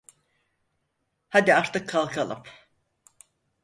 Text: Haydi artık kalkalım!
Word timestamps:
Haydi 1.29 1.53
artık 1.55 1.87
kalkalım! 1.89 2.43